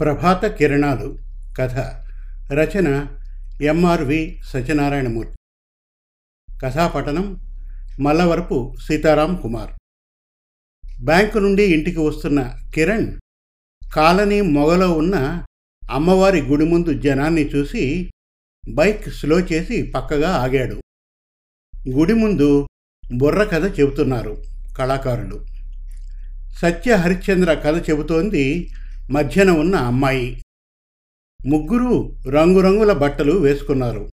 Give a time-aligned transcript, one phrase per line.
[0.00, 1.18] ప్రభాత కిరణాలు
[1.58, 1.78] కథ
[2.52, 3.06] రచన
[3.62, 5.34] ఎంఆర్వి సత్యనారాయణమూర్తి.
[6.62, 7.40] కథాపఠనం
[8.00, 9.70] మల్లవరపు సీతారాం కుమార్.
[11.04, 13.20] బ్యాంకు నుండి ఇంటికి వస్తున్న కిరణ్
[13.92, 15.44] కాలనీ మొగలో ఉన్న
[15.90, 18.10] అమ్మవారి గుడి ముందు జనాన్ని చూసి
[18.74, 20.80] బైక్ స్లో చేసి పక్కగా ఆగాడు.
[21.88, 22.66] గుడి ముందు
[23.14, 24.42] బుర్ర కథ చెబుతున్నారు
[24.78, 25.46] కళాకారులు.
[26.58, 28.70] సత్య హరిశ్చంద్ర కథ చెబుతోంది
[29.10, 30.42] మధ్యన ఉన్న అమ్మాయి.
[31.46, 34.10] ముగ్గురు రంగురంగుల బట్టలు వేసుకున్నారు.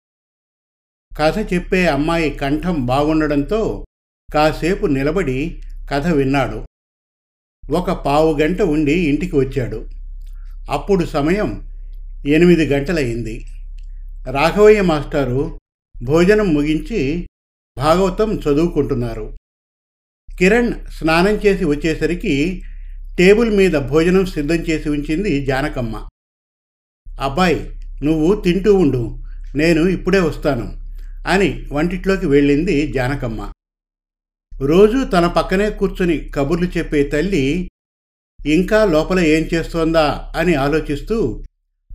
[1.19, 3.85] కథ చెప్పే అమ్మాయి కంఠం బాగుండడంతో
[4.33, 6.65] కాసేపు నిలబడి కథ విన్నాడు.
[7.71, 9.89] ఒక పావు గంట ఉండి ఇంటికి వచ్చాడు.
[10.71, 11.67] అప్పుడు సమయం
[12.27, 13.45] ఎనిమిది గంటలయింది
[14.31, 15.59] రాఘవయ్య మాస్టారు
[16.03, 17.27] భోజనం ముగించి
[17.77, 19.37] భాగవతం చదువుకుంటున్నారు.
[20.39, 22.63] కిరణ్ స్నానం చేసి వచ్చేసరికి
[23.19, 26.07] టేబుల్ మీద భోజనం సిద్ధం చేసి ఉంచింది జానకమ్మ.
[27.19, 29.23] అబ్బాయి నువ్వు తింటూ ఉండు.
[29.55, 30.77] నేను ఇప్పుడే వస్తాను
[31.27, 33.51] అని వంటిట్లోకి వెళ్ళింది జానకమ్మ.
[34.61, 37.69] రోజు తన పక్కనే కూర్చుని కబుర్లు చెప్పే తల్లి
[38.45, 40.33] ఇంకా లోపల ఏం చేస్తోందా?
[40.35, 41.43] అని ఆలోచిస్తూ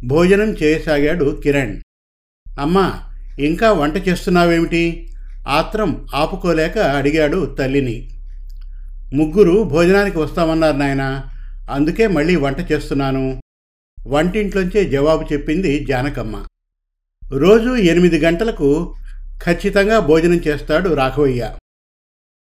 [0.05, 1.83] భోజనం చేయసాగాడు కిరణ్.
[2.59, 3.01] అమ్మా
[3.39, 5.13] ఇంకా వంట చేస్తున్నావేమిటి?
[5.48, 8.14] ఆత్రం ఆపుకోలేక అడిగాడు తల్లిని.
[9.13, 11.25] ముగ్గురు భోజనానికి వస్తామన్నారు నాయన.
[11.71, 13.41] అందుకే మళ్ళీ వంట చేస్తున్నాను.
[14.07, 16.47] వంటింట్లోంచే జవాబు చెప్పింది జానకమ్మ.
[17.33, 18.95] రోజు ఎనిమిది గంటలకు
[19.45, 21.57] ఖచ్చితంగా భోజనం చేస్తాడు రాఘవయ్య.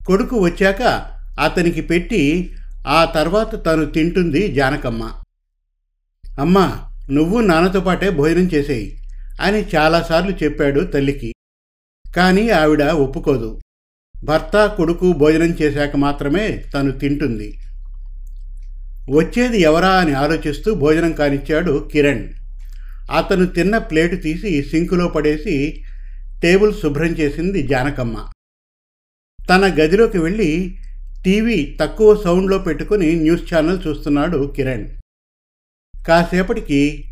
[0.06, 0.82] కొడుకు వచ్చాక
[1.40, 2.52] అతనికి పెట్టి
[2.86, 5.12] ఆ తర్వాత తను తింటుంది జానకమ్మ.
[6.38, 8.98] అమ్మా నువ్వు నాన్నతో పాటే భోజనం చేసేయి
[9.40, 11.34] అని చాలాసార్లు చెప్పాడు తల్లికి.
[12.16, 13.60] కానీ ఆవిడ ఒప్పుకోదు.
[14.24, 17.58] భర్త కొడుకు భోజనం చేశాక మాత్రమే తను తింటుంది.
[19.10, 22.28] వచ్చేది ఎవరా అని ఆలోచిస్తూ భోజనం కానిచ్చాడు కిరణ్.
[23.16, 25.84] అతను తిన్న ప్లేటు తీసి సింకులో పడేసి
[26.42, 28.26] టేబుల్ శుభ్రం చేసింది జానకమ్మ.
[29.50, 30.78] తన గదిలోకి వెళ్ళి
[31.24, 34.88] టీవీ తక్కువ సౌండ్లో పెట్టుకుని న్యూస్ ఛానల్ చూస్తున్నాడు కిరణ్.
[36.06, 37.04] కాసేపటికి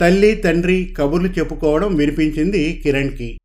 [0.00, 3.39] తల్లి తండ్రి కబుర్లు చెప్పుకోవడం వినిపించింది కిరణ్కి.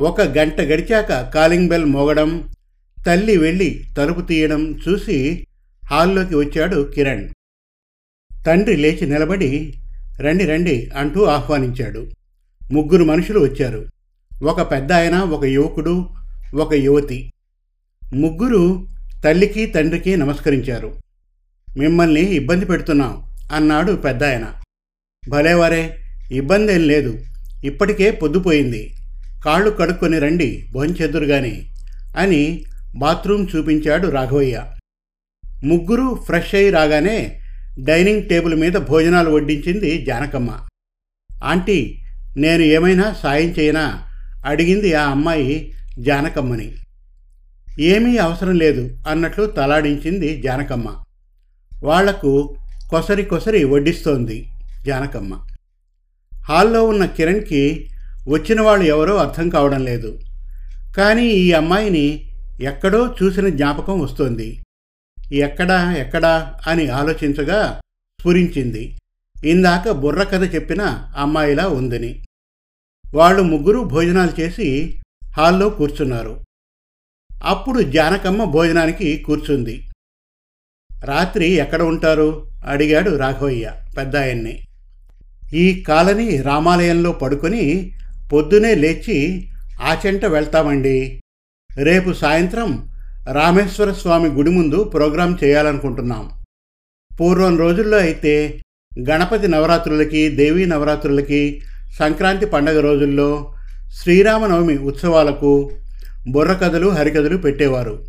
[0.00, 2.48] ఒక గంట గడిచాక కాలింగ్ బెల్ మోగడం
[3.06, 5.46] తల్లి వెళ్ళి తలుపు తీయడం చూసి
[5.86, 7.28] హాల్లోకి వచ్చాడు కిరణ్.
[8.46, 9.74] తండ్రి లేచి నిలబడి
[10.20, 12.10] రండి రండి అంటూ ఆహ్వానించాడు.
[12.72, 13.86] ముగ్గురు మనుషులు వచ్చారు.
[14.42, 16.08] ఒక పెద్ద ఆయన ఒక యువకుడు
[16.54, 17.32] ఒక యువతి.
[18.14, 18.86] ముగ్గురు
[19.24, 20.94] తల్లికి తండ్రికి నమస్కరించారు.
[21.78, 24.52] మిమ్మల్ని ఇబ్బంది పెడుతున్నాం అన్నాడు పెద్ద ఆయన.
[25.28, 25.96] భలేవారే
[26.32, 27.18] ఇబ్బంది ఏం లేదు.
[27.64, 28.95] ఇప్పటికే పొద్దుపోయింది.
[29.46, 31.66] కాళ్ళు కడుక్కొని రండి భోంచెదురుగాని
[32.18, 32.64] అని
[32.96, 34.64] బాత్రూమ్ చూపించాడు రాఘవయ్య.
[35.64, 37.40] ముగ్గురు ఫ్రెష్ అయి రాగానే
[37.78, 40.68] డైనింగ్ టేబుల్ మీద భోజనాలు వడ్డించింది జానకమ్మ.
[41.44, 41.98] ఆంటీ
[42.36, 44.02] నేను ఏమైనా సాయం చేయనా?
[44.46, 46.72] అడిగింది ఆ అమ్మాయి జానకమ్మని.
[47.80, 51.02] ఏమీ అవసరం లేదు అన్నట్లు తలాడించింది జానకమ్మ.
[51.82, 52.56] వాళ్ళకు
[52.90, 54.48] కొసరి కొసరి వడ్డిస్తోంది
[54.86, 55.38] జానకమ్మ.
[56.48, 57.90] హాల్లో ఉన్న కిరణ్కి
[58.28, 60.20] వచ్చిన వాళ్ళు ఎవరో అర్థం కావడం లేదు.
[60.96, 64.62] కానీ ఈ అమ్మాయిని ఎక్కడో చూసిన జ్ఞాపకం వస్తోంది.
[65.32, 67.80] ఎక్కడా ఎక్కడా అని ఆలోచించగా
[68.20, 68.98] స్ఫురించింది.
[69.44, 70.82] ఇందాక బుర్ర కథ చెప్పిన
[71.16, 72.24] అమ్మాయిలా ఉందని.
[73.14, 75.00] వాళ్ళు ముగ్గురు భోజనాలు చేసి
[75.36, 76.40] హాల్లో కూర్చున్నారు.
[77.44, 79.88] అప్పుడు జానకమ్మ భోజనానికి కూర్చుంది.
[81.04, 82.50] రాత్రి ఎక్కడ ఉంటారు?
[82.66, 84.62] అడిగాడు రాఘవయ్య పెద్దాయన్ని.
[85.52, 87.92] ఈ కాలనీ రామాలయంలో పడుకొని
[88.32, 89.48] పొద్దునే లేచి
[89.82, 91.22] ఆచెంట వెళ్తామండి.
[91.76, 92.88] రేపు సాయంత్రం
[93.32, 96.30] రామేశ్వర స్వామి గుడి ముందు ప్రోగ్రాం చేయాలనుకుంటున్నాం.
[97.20, 98.60] పూర్వం రోజుల్లో అయితే
[99.10, 101.62] గణపతి నవరాత్రులకి దేవీ నవరాత్రులకి
[101.98, 103.54] సంక్రాంతి పండగ రోజుల్లో
[104.02, 105.70] శ్రీరామనవమి ఉత్సవాలకు
[106.28, 108.04] బుర్రకథలు హరికథలు పెట్టేవారు.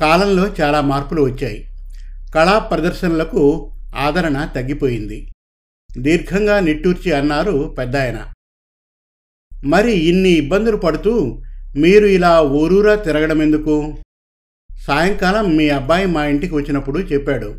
[0.00, 1.64] కాలంలో చాలా మార్పులు వచ్చాయి.
[2.34, 5.28] కళా ప్రదర్శనలకు ఆదరణ తగ్గిపోయింది.
[5.98, 8.18] దీర్ఘంగా నిట్టూర్చి అన్నారు పెద్దాయన.
[9.64, 11.42] మరి ఇన్ని ఇబ్బందులు పడుతూ
[11.76, 13.96] మీరు ఇలా ఊరూరా తిరగడం ఎందుకు?
[14.86, 17.54] సాయంకాలం మీ అబ్బాయి మా ఇంటికి వచ్చినప్పుడు చెప్పాడు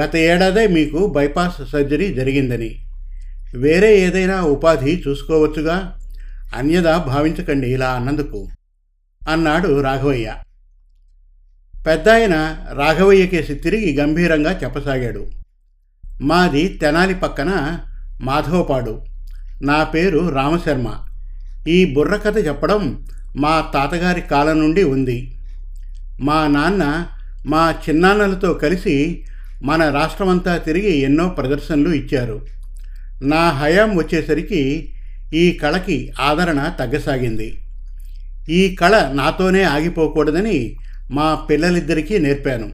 [0.00, 2.78] గత ఏడాదే మీకు బైపాస్ సర్జరీ జరిగిందని.
[3.56, 5.98] వేరే ఏదైనా ఉపాధి చూసుకోవచ్చుగా?
[6.54, 8.48] అన్యదా భావించకండి ఇలా అన్నందుకు
[9.28, 10.34] అన్నాడు రాఘవయ్య.
[11.86, 15.26] పెద్దాయన రాఘవయ్య కేసి తిరిగి గంభీరంగా చెప్పసాగాడు
[16.20, 17.78] మాది తెనాలి పక్కన
[18.20, 19.13] మాధవపాడు.
[19.64, 20.94] నా పేరు రామశర్మ.
[21.68, 23.06] ఈ బుర్రకథ చెప్పడం
[23.36, 25.36] మా తాతగారి కాలం నుండి ఉంది.
[26.20, 27.06] మా నాన్న
[27.46, 29.24] మా చిన్నాన్నలతో కలిసి
[29.62, 32.46] మన రాష్ట్రమంతా తిరిగి ఎన్నో ప్రదర్శనలు ఇచ్చారు.
[33.22, 34.94] నా హయాం వచ్చేసరికి
[35.34, 37.58] ఈ కళకి ఆదరణ తగ్గసాగింది.
[38.48, 40.76] ఈ కళ నాతోనే ఆగిపోకూడదని
[41.10, 42.70] మా పిల్లలిద్దరికీ నేర్పాను.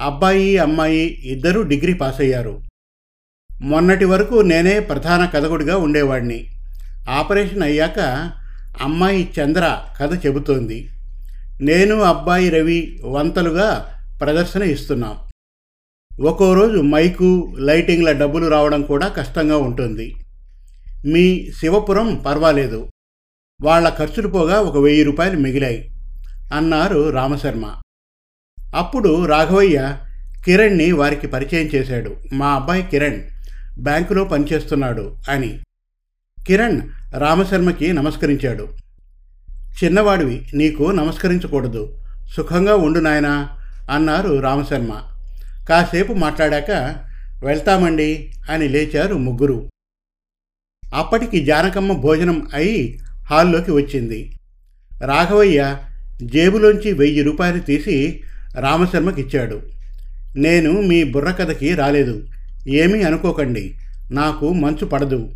[0.00, 2.62] అబ్బాయి అమ్మాయి ఇద్దరూ డిగ్రీ పాస్ అయ్యారు
[3.62, 6.46] మొన్నటి వరకు నేనే ప్రధాన కథకుడిగా ఉండేవాడిని.
[7.10, 8.30] ఆపరేషన్ అయ్యాక
[8.80, 10.88] అమ్మాయి చంద్ర కథ చెబుతోంది.
[11.60, 13.86] నేను అబ్బాయి రవి వంతలుగా
[14.20, 15.16] ప్రదర్శన ఇస్తున్నాం.
[16.26, 20.16] ఒక్కో రోజు మైకు లైటింగ్ల డబ్బులు రావడం కూడా కష్టంగా ఉంటుంది.
[21.06, 22.88] మీ శివపురం పర్వాలేదు.
[23.62, 25.90] వాళ్ళ ఖర్చులు పోగా ఒక వెయ్యి రూపాయలు మిగిలాయి
[26.54, 27.72] అన్నారు రామశర్మ.
[28.76, 29.98] అప్పుడు రాఘవయ్య
[30.44, 32.16] కిరణ్ని వారికి పరిచయం చేశాడు.
[32.32, 33.31] మా అబ్బాయి కిరణ్.
[33.78, 35.60] బ్యాంకులో పనిచేస్తున్నాడు అని.
[36.46, 36.80] కిరణ్
[37.18, 38.68] రామశర్మకి నమస్కరించాడు.
[39.84, 41.98] చిన్నవాడివి నీకు నమస్కరించకూడదు.
[42.36, 43.48] సుఖంగా ఉండు నాయనా
[43.90, 45.00] అన్నారు రామశర్మ.
[45.68, 46.70] కాసేపు మాట్లాడాక
[47.44, 49.70] వెళ్తామండి అని లేచారు ముగ్గురు.
[50.94, 52.98] అప్పటికి జానకమ్మ భోజనం అయి
[53.30, 54.38] హాల్లోకి వచ్చింది.
[55.00, 55.76] రాఘవయ్య
[56.22, 58.22] జేబులోంచి వెయ్యి రూపాయలు తీసి
[58.58, 59.62] రామశర్మకిచ్చాడు.
[60.36, 62.26] నేను మీ బుర్రకథకి రాలేదు.
[62.68, 63.74] ఏమీ అనుకోకండి.
[64.10, 65.34] నాకు మంచు పడదు.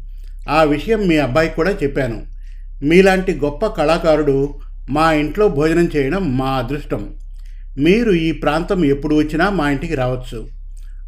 [0.49, 2.27] ఆ విషయం మీ అబ్బాయికి కూడా చెప్పాను.
[2.83, 7.15] మీలాంటి గొప్ప కళాకారుడు మా ఇంట్లో భోజనం చేయడం మా అదృష్టం.
[7.79, 10.49] మీరు ఈ ప్రాంతం ఎప్పుడు వచ్చినా మా ఇంటికి రావచ్చు.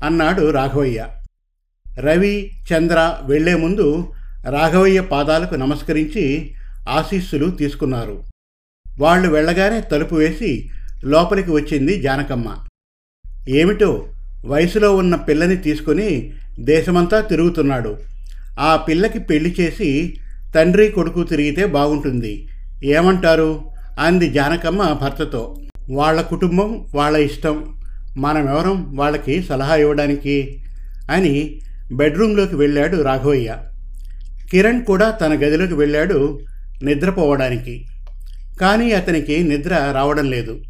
[0.05, 1.07] అన్నాడు రాఘవయ్య.
[2.01, 4.13] రవి చంద్ర వెళ్ళే ముందు
[4.51, 6.55] రాఘవయ్య పాదాలకు నమస్కరించి
[6.89, 8.25] ఆశీస్సులు తీసుకున్నారు.
[8.99, 10.71] వాళ్ళు వెళ్ళగానే తలుపు వేసి
[11.05, 12.57] లోపలికి వచ్చింది జానకమ్మ.
[13.49, 14.09] ఏమిటో
[14.47, 17.99] వయసులో ఉన్న పిల్లని తీసుకొని దేశమంతా తిరుగుతున్నాడు.
[18.61, 20.17] ఆ పిల్లకి పెళ్ళి చేసి
[20.55, 22.49] తండ్రి కొడుకు తిరిగితే బాగుంటుంది.
[22.85, 23.65] ఏమంటారు?
[24.01, 25.57] అంది జానకమ్మ భర్తతో.
[25.91, 27.75] వాళ్ళ కుటుంబం వాళ్ళ ఇష్టం.
[28.17, 28.97] మనమెవరం?
[28.97, 30.65] వాళ్ళకి సలహా ఇవ్వడానికి
[31.11, 31.61] అని
[31.93, 33.57] బెడ్రూమ్లోకి వెళ్ళాడు రాఘవయ్య.
[34.51, 36.41] కిరణ్ కూడా తన గదిలోకి వెళ్ళాడు
[36.83, 37.87] నిద్రపోవడానికి.
[38.61, 40.61] కానీ అతనికి నిద్ర రావడం లేదు.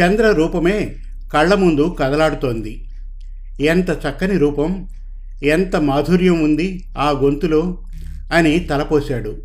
[0.00, 0.96] చంద్ర రూపమే
[1.32, 2.88] కళ్ళ ముందు కదలాడుతోంది.
[3.60, 4.88] ఎంత చక్కని రూపం
[5.44, 7.82] ఎంత మాధుర్యం ఉంది ఆ గొంతులో
[8.32, 9.36] అని తలపోశాడు.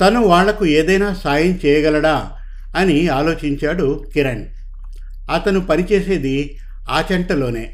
[0.00, 2.30] తను వాళ్ళకు ఏదైనా సాయం చేయగలడా
[2.76, 4.46] అని ఆలోచించాడు కిరణ్.
[5.34, 6.58] అతను పనిచేసేది
[6.90, 7.72] ఆ చెంటలోనే.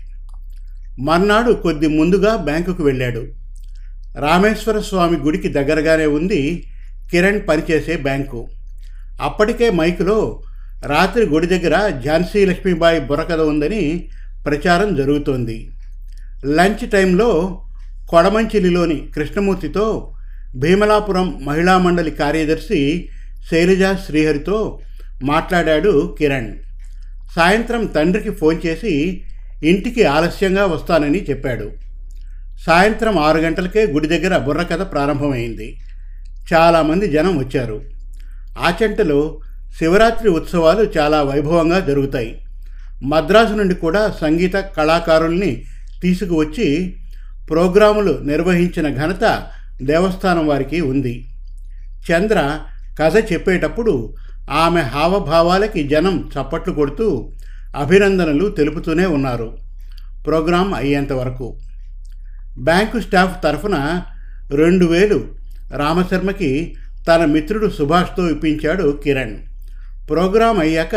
[1.00, 3.26] మర్నాడు కొద్ది ముందుగా బ్యాంకుకు వెళ్ళాడు.
[4.18, 6.66] రామేశ్వర స్వామి గుడికి దగ్గరగానే ఉంది
[7.10, 8.48] కిరణ్ పనిచేసే బ్యాంకు.
[9.22, 10.42] అప్పటికే మైకులో
[10.86, 14.08] రాత్రి గుడి దగ్గర ఝాన్సీ లక్ష్మీబాయి బుర్రకథ ఉందని
[14.46, 15.70] ప్రచారం జరుగుతోంది.
[16.46, 17.60] లంచ్ టైంలో
[18.08, 20.14] కొడమంచిలిలోని కృష్ణమూర్తితో
[20.56, 23.08] భీమలాపురం మహిళా మండలి కార్యదర్శి
[23.50, 24.80] శైలజ శ్రీహరితో
[25.22, 26.56] మాట్లాడాడు కిరణ్.
[27.36, 29.24] సాయంత్రం తండ్రికి ఫోన్ చేసి
[29.64, 31.70] ఇంటికి ఆలస్యంగా వస్తానని చెప్పాడు.
[32.66, 35.76] సాయంత్రం ఆరు గంటలకే గుడి దగ్గర బుర్రకథ ప్రారంభమైంది.
[36.54, 37.82] చాలామంది జనం వచ్చారు.
[38.58, 39.40] ఆచంటలో
[39.78, 42.44] శివరాత్రి ఉత్సవాలు చాలా వైభవంగా జరుగుతాయి.
[43.02, 45.64] మద్రాసు నుండి కూడా సంగీత కళాకారుల్ని
[46.02, 46.96] తీసుకువచ్చి
[47.50, 49.46] ప్రోగ్రాములు నిర్వహించిన ఘనత
[49.82, 51.28] దేవస్థానం వారికి ఉంది.
[52.12, 52.60] చంద్ర
[53.00, 54.14] కథ చెప్పేటప్పుడు
[54.50, 57.32] ఆమె హావభావాలకి జనం చప్పట్లు కొడుతూ
[57.76, 59.58] అభినందనలు తెలుపుతూనే ఉన్నారు.
[60.26, 61.58] ప్రోగ్రాం అయ్యేంత వరకు.
[62.58, 64.02] బ్యాంకు స్టాఫ్ తరఫున
[64.50, 65.28] రెండు వేలు
[65.76, 66.74] రామశర్మకి
[67.08, 69.49] తన మిత్రుడు సుభాష్తో ఇప్పించాడు కిరణ్.
[70.10, 70.94] ప్రోగ్రాం అయ్యాక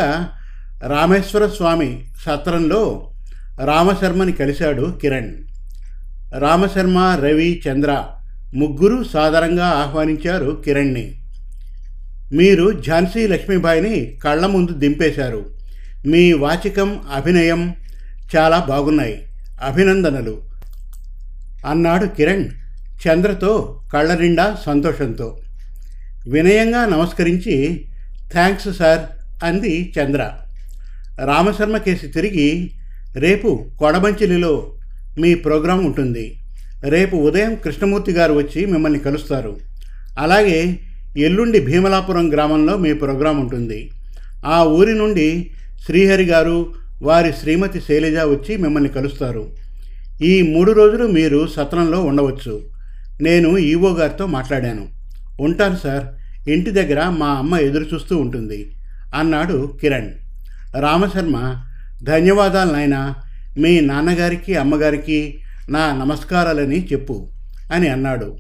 [0.88, 3.12] రామేశ్వర స్వామి సత్రంలో
[3.66, 5.34] రామశర్మని కలిశాడు కిరణ్.
[6.38, 8.06] రామశర్మ రవి చంద్ర
[8.56, 11.22] ముగ్గురు సాధారణంగా ఆహ్వానించారు కిరణ్ని.
[12.34, 15.46] మీరు ఝాన్సీ లక్ష్మీబాయిని కళ్ళ ముందు దింపేశారు.
[16.06, 17.76] మీ వాచికం అభినయం
[18.36, 19.26] చాలా బాగున్నాయి.
[19.64, 20.42] అభినందనలు.
[21.68, 22.46] అన్నాడు కిరణ్
[23.08, 25.38] చంద్రతో కళ్ళ నిండా సంతోషంతో.
[26.28, 27.86] వినయంగా నమస్కరించి
[28.34, 29.00] థ్యాంక్స్ సార్
[29.44, 30.32] అంది చంద్ర.
[31.26, 32.72] రామశర్మ కేసి తిరిగి
[33.16, 34.74] రేపు కొడమంచిలిలో
[35.20, 36.40] మీ ప్రోగ్రాం ఉంటుంది.
[36.84, 39.58] రేపు ఉదయం కృష్ణమూర్తి గారు వచ్చి మిమ్మల్ని కలుస్తారు.
[40.20, 40.80] అలాగే
[41.18, 43.92] ఎల్లుండి భీమలాపురం గ్రామంలో మీ ప్రోగ్రాం ఉంటుంది.
[44.46, 45.52] ఆ ఊరి నుండి
[45.86, 49.56] శ్రీహరి గారు వారి శ్రీమతి శైలజ వచ్చి మిమ్మల్ని కలుస్తారు.
[50.22, 52.70] ఈ మూడు రోజులు మీరు సత్రంలో ఉండవచ్చు.
[53.22, 54.88] నేను ఈవో గారితో మాట్లాడాను.
[55.42, 56.23] ఉంటాను సార్.
[56.50, 58.76] ఇంటి దగ్గర మా అమ్మ ఎదురు చూస్తూ ఉంటుంది.
[59.16, 60.12] అన్నాడు కిరణ్.
[60.80, 61.64] రామశర్మ
[62.04, 63.16] ధన్యవాదాలు నాయనా
[63.58, 67.32] మీ నాన్నగారికి అమ్మగారికి నా నమస్కారాలని చెప్పు
[67.74, 68.38] అని అన్నాడు.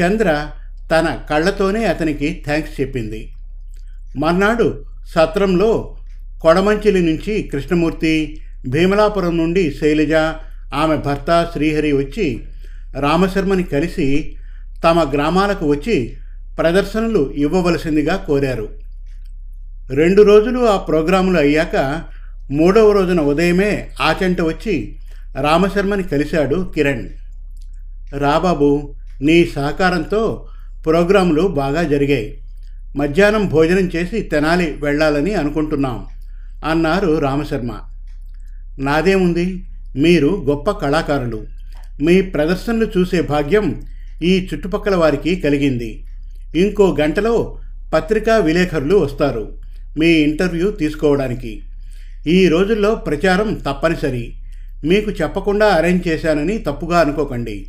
[0.00, 0.50] చంద్ర
[0.90, 3.32] తన కళ్ళతోనే అతనికి థ్యాంక్స్ చెప్పింది.
[4.16, 5.96] మర్నాడు సత్రంలో
[6.42, 10.12] కొడమంచిలి నుంచి కృష్ణమూర్తి భీమలాపురం నుండి శైలజ
[10.74, 12.44] ఆమె భర్త శ్రీహరి వచ్చి
[13.00, 14.36] రామశర్మని కలిసి
[14.84, 16.16] తమ గ్రామాలకు వచ్చి
[16.58, 18.68] ప్రదర్శనలు ఇవ్వవలసిందిగా కోరారు.
[19.90, 22.02] రెండు రోజులు ఆ ప్రోగ్రాములు అయ్యాక
[22.50, 24.96] మూడవ రోజున ఉదయమే ఆచంట వచ్చి
[25.40, 27.08] రామశర్మని కలిశాడు కిరణ్.
[28.18, 30.48] రాబాబు నీ సహకారంతో
[30.86, 32.40] ప్రోగ్రాములు బాగా జరిగాయి.
[32.96, 36.06] మధ్యాహ్నం భోజనం చేసి తెనాలి వెళ్ళాలని అనుకుంటున్నాం
[36.64, 37.72] అన్నారు రామశర్మ.
[38.78, 39.64] నాదేముంది?
[39.96, 41.44] మీరు గొప్ప కళాకారులు.
[42.02, 43.82] మీ ప్రదర్శనలు చూసే భాగ్యం
[44.22, 46.04] ఈ చుట్టుపక్కల వారికి కలిగింది.
[46.56, 47.58] ఇంకో గంటలో
[47.94, 49.58] పత్రికా విలేకరులు వస్తారు
[49.98, 51.62] మీ ఇంటర్వ్యూ తీసుకోవడానికి.
[52.26, 54.34] ఈ రోజుల్లో ప్రచారం తప్పనిసరి.
[54.84, 57.66] మీకు చెప్పకుండా అరేంజ్ చేశానని తప్పుగా అనుకోకండి.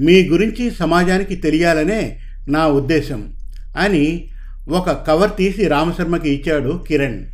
[0.00, 2.18] మీ గురించి సమాజానికి తెలియాలనే
[2.48, 3.32] నా ఉద్దేశం
[3.78, 4.28] అని
[4.68, 7.24] ఒక కవర్ తీసి రామశర్మకి ఇచ్చాడు కిరణ్.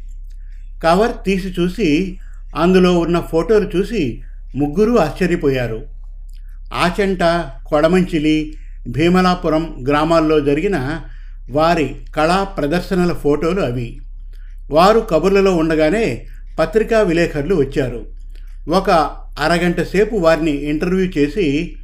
[0.85, 2.19] కవర్ తీసి చూసి
[2.57, 4.23] అందులో ఉన్న ఫోటోలు చూసి
[4.57, 5.83] ముగ్గురు ఆశ్చర్యపోయారు.
[6.75, 8.55] ఆచంట కొడమంచిలి
[8.89, 11.01] భీమలాపురం గ్రామాల్లో జరిగిన
[11.51, 14.01] వారి కళా ప్రదర్శనల ఫోటోలు అవి.
[14.71, 16.27] వారు కబుర్లలో ఉండగానే
[16.59, 18.07] పత్రికా విలేకరులు వచ్చారు.
[18.69, 18.91] ఒక
[19.41, 21.77] అరగంట సేపు వారిని ఇంటర్వ్యూ చేసి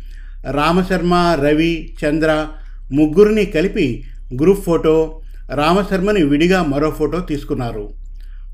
[0.50, 2.47] రామశర్మ రవి చంద్ర
[2.92, 4.04] ముగ్గురిని కలిపి
[4.42, 5.21] గ్రూప్ ఫోటో
[5.54, 7.90] రామశర్మని విడిగా మరో ఫోటో తీసుకున్నారు.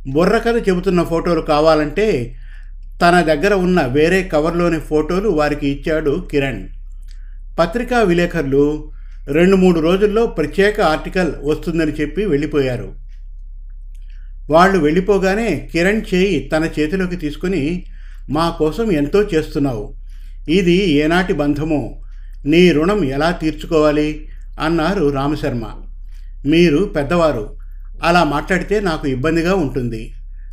[0.09, 2.37] బుర్రకథ చెబుతున్న ఫోటోలు కావాలంటే
[3.03, 6.69] తన దగ్గర ఉన్న వేరే కవర్లోని ఫోటోలు వారికి ఇచ్చాడు కిరణ్.
[7.59, 8.91] పత్రికా విలేకరులు
[9.29, 12.95] రెండు మూడు రోజుల్లో ప్రత్యేక ఆర్టికల్ వస్తుందని చెప్పి వెళ్ళిపోయారు.
[14.51, 17.87] వాళ్ళు వెళ్ళిపోగానే కిరణ్ చేయి తన చేతిలోకి తీసుకుని
[18.31, 19.97] మా కోసం ఎంతో చేస్తున్నావు.
[20.49, 22.03] ఇది ఏనాటి బంధమో?
[22.47, 24.29] నీ రుణం ఎలా తీర్చుకోవాలి?
[24.61, 25.65] అన్నారు రామశర్మ.
[26.47, 27.57] మీరు పెద్దవారు.
[28.05, 30.13] అలా మాట్లాడితే నాకు ఇబ్బందిగా ఉంటుంది.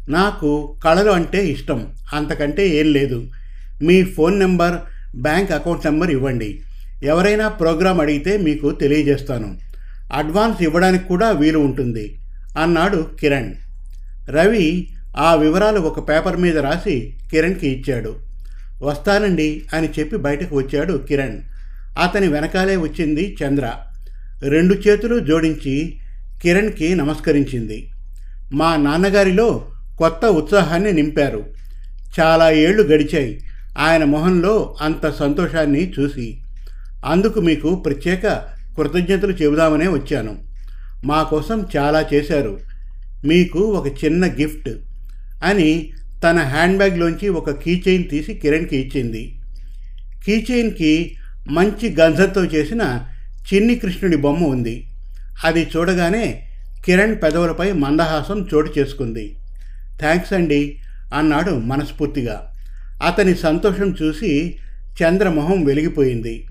[0.10, 1.88] నాకు కళలు అంటే ఇష్టం.
[2.13, 3.27] అంతకంటే ఏం లేదు.
[3.81, 4.75] మీ phone number
[5.17, 6.62] bank account number ఇవ్వండి.
[7.03, 9.57] ఎవరైనా ప్రోగ్రాం అడిగితే మీకు తెలియజేస్తాను.
[10.13, 12.19] అడ్వాన్స్ ఇవ్వడానికి కూడా వీలు ఉంటుంది.
[12.57, 13.53] అన్నాడు కిరణ్.
[14.29, 18.15] రవి ఆ వివరాలు ఒక పేపర్ మీద రాసి కిరణ్కి ఇచ్చాడు.
[18.83, 21.39] వస్తానండి అని చెప్పి బయటకు వచ్చాడు కిరణ్.
[22.03, 23.72] అతని వెనకాలే వచ్చింది చంద్ర.
[24.43, 26.00] రెండు చేతులు జోడించి
[26.41, 27.91] కిరణ్కి నమస్కరించింది.
[28.53, 29.67] మా నాన్నగారిలో
[29.98, 31.45] కొత్త ఉత్సాహాన్ని నింపారు.
[32.19, 33.39] చాలా ఏళ్ళు గడిచాయి.
[33.77, 36.42] ఆయన మొహంలో అంత సంతోషాన్ని చూసి
[37.03, 38.27] అందుకు మీకు ప్రత్యేక
[38.77, 40.38] కృతజ్ఞతలు చెబుదామనే వచ్చాను.
[41.05, 42.60] మా కోసం చాలా చేశారు.
[43.25, 44.69] మీకు ఒక చిన్న గిఫ్ట్
[45.43, 45.91] అని
[46.24, 49.39] తన హ్యాండ్ బ్యాగ్లోంచి ఒక కీ చైన్ తీసి కిరణ్కి ఇచ్చింది.
[50.25, 51.15] కీ చైన్కి
[51.50, 53.05] మంచి గంధంతో చేసిన
[53.53, 54.88] చిన్ని కృష్ణుడి బొమ్మ ఉంది.
[55.43, 56.48] అది చూడగానే
[56.86, 59.38] కిరణ్ పెదవులపై మందహాసం చోటు చేసుకుంది.
[60.00, 60.77] థ్యాంక్స్ అండి
[61.13, 62.51] అన్నాడు మనస్ఫూర్తిగా.
[63.05, 64.57] అతని సంతోషం చూసి
[65.03, 66.48] చంద్రమొహం వెలిగిపోయింది.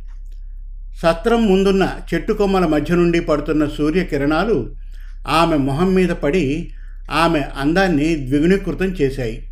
[0.99, 4.75] సత్రం ముందున్న చెట్టు కొమ్మల మధ్య నుండి పడుతున్న సూర్యకిరణాలు
[5.29, 6.71] ఆమె మొహం మీద పడి
[7.11, 9.49] ఆమె అందాన్ని ద్విగుణీకృతం చేశాయి.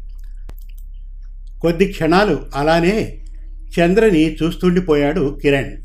[1.61, 3.25] కొద్ది క్షణాలు అలానే
[3.81, 5.77] చంద్రని చూస్తుండిపోయాడు కిరణ్.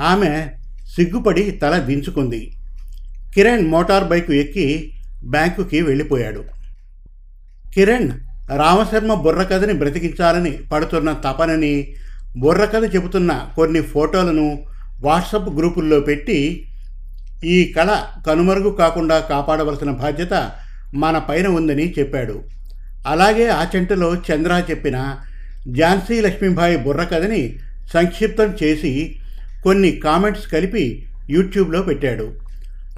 [0.00, 0.48] ఆమె
[0.96, 2.56] సిగ్గుపడి తల దించుకుంది.
[3.34, 4.92] కిరణ్ మోటార్ బైకు ఎక్కి
[5.24, 6.44] బ్యాంకుకి వెళ్ళిపోయాడు.
[7.74, 8.10] కిరణ్
[8.56, 11.94] రామశర్మ బుర్రకథని బ్రతికించాలని పడుతున్న తపనని
[12.38, 16.68] బుర్రకథ చెబుతున్న కొన్ని ఫోటోలను వాట్సప్ గ్రూపుల్లో పెట్టి
[17.44, 20.50] ఈ కళ కనుమరుగు కాకుండా కాపాడవలసిన బాధ్యత
[20.94, 22.42] మన పైన ఉందని చెప్పాడు.
[23.06, 25.16] అలాగే ఆ చెంటలో చంద్ర చెప్పిన
[25.78, 27.58] ఝాన్సీ లక్ష్మీబాయి బుర్రకథని
[27.94, 29.16] సంక్షిప్తం చేసి
[29.64, 32.32] కొన్ని కామెంట్స్ కలిపి యూట్యూబ్లో పెట్టాడు.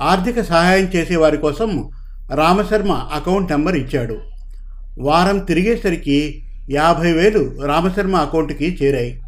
[0.01, 1.91] ఆర్థిక సహాయం చేసే వారి కోసం
[2.35, 4.21] రామశర్మ అకౌంట్ నెంబర్ ఇచ్చాడు.
[4.99, 9.21] వారం తిరిగేసరికి యాభై వేలు రామశర్మ అకౌంట్కి చేరాయి.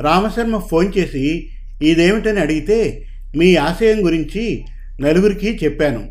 [0.00, 1.51] రామశర్మ ఫోన్ చేసి
[1.82, 4.64] ఇదేమిటని అడిగితే మీ ఆశయం గురించి
[5.00, 6.10] నలుగురికి చెప్పాను.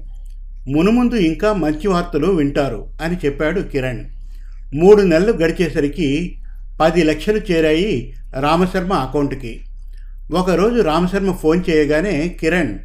[0.68, 4.06] మునుముందు ఇంకా మంచి వార్తలు వింటారు అని చెప్పాడు కిరణ్.
[4.74, 6.38] మూడు నెలలు గడిచేసరికి
[6.82, 9.62] పది లక్షలు చేరాయి రామశర్మ అకౌంట్కి.
[10.32, 12.80] ఒకరోజు రామశర్మ ఫోన్ చేయగానే కిరణ్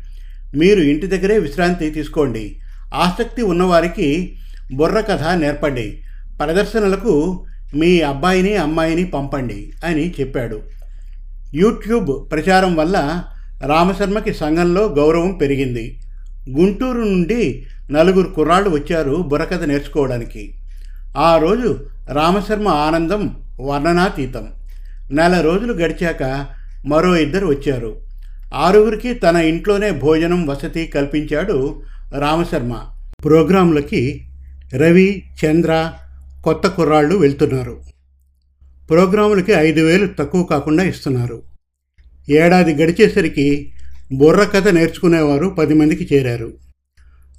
[0.56, 2.56] మీరు ఇంటి దగ్గరే విశ్రాంతి తీసుకోండి.
[2.94, 4.36] ఆసక్తి ఉన్నవారికి
[4.74, 6.02] బుర్ర కథ నేర్పండి.
[6.38, 10.75] ప్రదర్శనలకు మీ అబ్బాయిని అమ్మాయిని పంపండి అని చెప్పాడు.
[11.54, 13.24] యూట్యూబ్ ప్రచారం వల్ల
[13.66, 16.00] రామశర్మకి సంఘంలో గౌరవం పెరిగింది.
[16.50, 20.54] గుంటూరు నుండి నలుగురు కుర్రాళ్ళు వచ్చారు బుర్రకథ నేర్చుకోవడానికి.
[21.18, 24.48] ఆ రోజు రామశర్మ ఆనందం వర్ణనాతీతం.
[25.10, 26.46] నెల రోజులు గడిచాక
[26.86, 28.00] మరో ఇద్దరు వచ్చారు.
[28.54, 31.82] ఆరుగురికి తన ఇంట్లోనే భోజనం వసతి కల్పించాడు
[32.18, 32.76] రామశర్మ.
[33.24, 34.28] ప్రోగ్రాంలకి
[34.74, 35.92] రవి చంద్ర
[36.44, 37.80] కొత్త కుర్రాళ్ళు వెళ్తున్నారు.
[38.90, 41.42] ప్రోగ్రాములకి ఐదు వేలు తక్కువ కాకుండా ఇస్తున్నారు.
[42.28, 43.72] ఏడాది గడిచేసరికి
[44.12, 46.52] బుర్ర కథ నేర్చుకునేవారు పది మందికి చేరారు.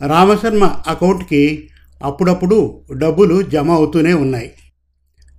[0.08, 1.70] రామశర్మ అకౌంట్కి
[2.04, 4.52] అప్పుడప్పుడు డబ్బులు జమ అవుతూనే ఉన్నాయి.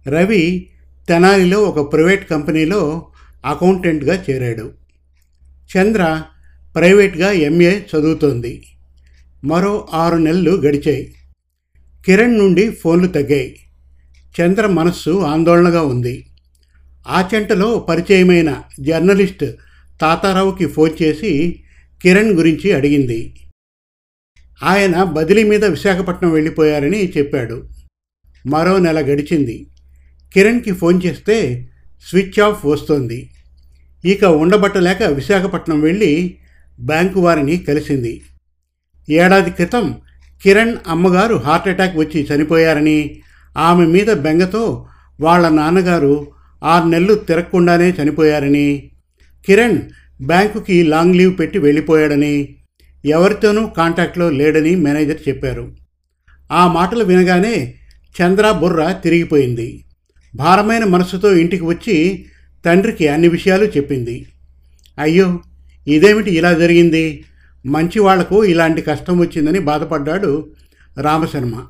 [0.09, 0.71] రవి
[1.09, 3.07] తెనాలిలో ఒక ప్రైవేట్ కంపెనీలో
[3.47, 4.71] అకౌంటెంట్గా చేరాడు.
[5.77, 6.23] చంద్ర
[6.75, 8.67] ప్రైవేట్గా ఎంఏ చదువుతోంది.
[9.45, 11.15] మరో ఆరు నెలలు గడిచాయి.
[12.07, 13.57] కిరణ్ నుండి ఫోన్లు తగ్గాయి.
[14.40, 16.26] చంద్ర మనస్సు ఆందోళనగా ఉంది.
[17.09, 19.45] ఆ చెంటలో పరిచయమైన జర్నలిస్ట్
[20.00, 21.62] తాతారావుకి ఫోన్ చేసి
[22.02, 23.35] కిరణ్ గురించి అడిగింది.
[24.62, 27.68] ఆయన బదిలీ మీద విశాఖపట్నం వెళ్ళిపోయారని చెప్పాడు.
[28.47, 29.66] మరో నెల గడిచింది.
[30.33, 31.68] కిరణ్కి ఫోన్ చేస్తే
[32.09, 33.30] స్విచ్ ఆఫ్ వస్తోంది.
[34.04, 36.38] ఇక ఉండబట్టలేక విశాఖపట్నం వెళ్ళి
[36.80, 38.23] బ్యాంకు వారిని కలిసింది.
[39.11, 39.99] ఏడాది క్రితం
[40.42, 43.21] కిరణ్ అమ్మగారు హార్ట్ అటాక్ వచ్చి చనిపోయారని
[43.57, 44.87] ఆమె మీద బెంగతో
[45.21, 46.26] వాళ్ళ నాన్నగారు
[46.64, 48.90] ఆరు నెలలు తిరగకుండానే చనిపోయారని
[49.47, 49.78] కిరణ్
[50.23, 52.57] బ్యాంకుకి లాంగ్ లీవ్ పెట్టి వెళ్ళిపోయాడని
[53.05, 55.73] ఎవరితోనూ కాంటాక్ట్లో లేడని మేనేజర్ చెప్పారు.
[56.52, 57.75] ఆ మాటలు వినగానే
[58.23, 59.85] చంద్ర బుర్ర తిరిగిపోయింది.
[60.35, 62.26] భారమైన మనసుతో ఇంటికి వచ్చి
[62.64, 64.26] తండ్రికి అన్ని విషయాలు చెప్పింది.
[64.99, 65.40] అయ్యో
[65.87, 67.25] ఇదేమిటి ఇలా జరిగింది?
[67.67, 70.50] మంచి వాళ్ళకు ఇలాంటి కష్టం వచ్చిందని బాధపడ్డాడు
[71.00, 71.67] రామశర్మ.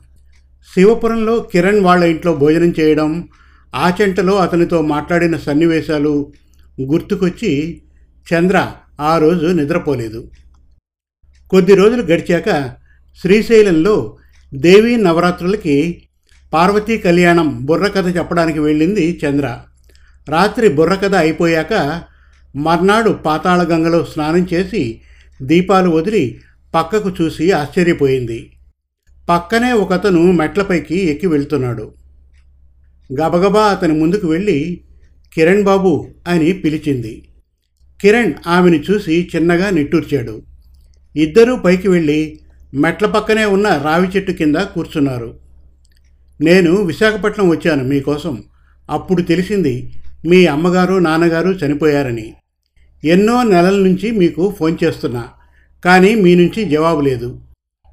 [0.66, 3.28] శివపురంలో కిరణ్ వాళ్ళ ఇంట్లో భోజనం చేయడం
[3.74, 6.32] ఆచంటలో అతనితో మాట్లాడిన సన్నివేశాలు
[6.80, 7.82] గుర్తుకొచ్చి
[8.26, 10.30] చంద్ర ఆ రోజు నిద్రపోలేదు.
[11.50, 12.74] కొద్ది రోజులు గడిచాక
[13.20, 14.16] శ్రీశైలంలో
[14.54, 16.02] దేవీ నవరాత్రులకి
[16.52, 19.58] పార్వతీ కళ్యాణం బుర్రకథ చెప్పడానికి వెళ్ళింది చంద్ర.
[20.28, 22.02] రాత్రి బుర్రకథ అయిపోయాక
[22.56, 25.00] మర్నాడు పాతాళగంగలో స్నానం చేసి
[25.42, 26.40] దీపాలు వదిలి
[26.74, 28.52] పక్కకు చూసి ఆశ్చర్యపోయింది.
[29.28, 31.92] పక్కనే ఒకతను మెట్లపైకి ఎక్కి వెళ్తున్నాడు.
[33.20, 34.80] గబగబా అతని ముందుకు వెళ్ళి
[35.34, 37.28] కిరణ్ బాబు అని పిలిచింది.
[38.00, 40.42] కిరణ్ ఆమెను చూసి చిన్నగా నిట్టూర్చాడు.
[41.16, 42.40] ఇద్దరూ పైకి వెళ్ళి
[42.74, 45.38] మెట్ల పక్కనే ఉన్న రావి చెట్టు కింద కూర్చున్నారు.
[46.40, 48.44] నేను విశాఖపట్నం వచ్చాను మీకోసం.
[48.90, 49.92] అప్పుడు తెలిసింది
[50.26, 52.34] మీ అమ్మగారు నాన్నగారు చనిపోయారని.
[53.04, 55.28] ఎన్నో నెలల నుంచి మీకు ఫోన్ చేస్తున్నా
[55.84, 57.40] కానీ మీ నుంచి జవాబు లేదు.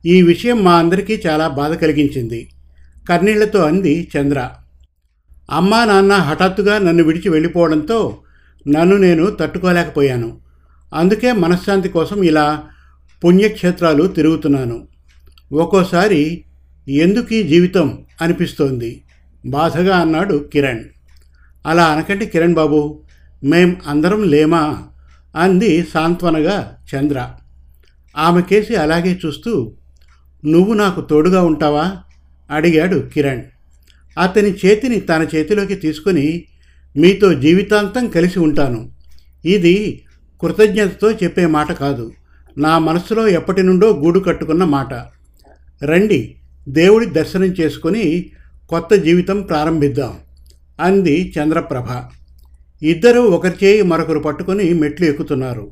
[0.05, 2.49] ఈ విషయం మా అందరికీ చాలా బాధ కలిగించింది.
[3.09, 4.49] కన్నీళ్ళతో అంది చంద్ర.
[5.51, 8.17] అమ్మా నాన్న హఠాత్తుగా నన్ను విడిచి వెళ్ళిపోవడంతో
[8.67, 10.37] నన్ను నేను తట్టుకోలేకపోయాను.
[10.93, 12.63] అందుకే మనశ్శాంతి కోసం ఇలా
[13.23, 14.87] పుణ్యక్షేత్రాలు తిరుగుతున్నాను.
[15.53, 16.43] ఒక్కోసారి
[16.89, 19.03] ఎందుకు ఈ జీవితం అనిపిస్తోంది?
[19.45, 20.83] బాధగా అన్నాడు కిరణ్.
[21.65, 23.03] అలా అనకండి కిరణ్ బాబు
[23.43, 24.83] మేం అందరం లేమా?
[25.35, 27.29] అంది సాంత్వనగా చంద్ర.
[28.17, 29.73] ఆమె కేసి అలాగే చూస్తూ
[30.45, 31.97] నువ్వు నాకు తోడుగా ఉంటావా?
[32.51, 33.41] అడిగాడు కిరణ్.
[34.19, 36.45] అతని చేతిని తన చేతిలోకి తీసుకుని
[36.97, 38.91] మీతో జీవితాంతం కలిసి ఉంటాను.
[39.45, 40.03] ఇది
[40.41, 42.11] కృతజ్ఞతతో చెప్పే మాట కాదు.
[42.57, 44.93] నా మనసులో ఎప్పటి నుండో గూడు కట్టుకున్న మాట.
[45.85, 46.35] రండి
[46.69, 48.31] దేవుడి దర్శనం చేసుకొని
[48.69, 50.13] కొత్త జీవితం ప్రారంభిద్దాం
[50.79, 51.85] అంది చంద్రప్రభ.
[52.83, 55.71] ఇద్దరూ ఒకరి చేయి మరొకరు పట్టుకొని మెట్లు ఎక్కుతున్నారు.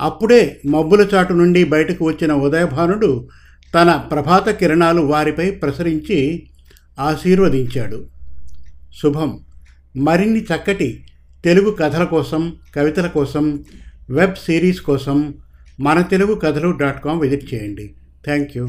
[0.00, 3.28] అప్పుడే మబ్బుల చాటు నుండి బయటకు వచ్చిన ఉదయభానుడు
[3.74, 6.46] తన ప్రభాత కిరణాలు వారిపై ప్రసరించి
[7.00, 8.06] ఆశీర్వదించాడు.
[9.02, 9.40] శుభం.
[9.96, 11.04] మరిన్ని చక్కటి
[11.44, 13.64] తెలుగు కథల కోసం కవితల కోసం
[14.10, 15.34] వెబ్ సిరీస్ కోసం
[15.80, 17.94] మన తెలుగు కథలు డాట్ కామ్ విజిట్ చేయండి.
[18.24, 18.68] Thank you.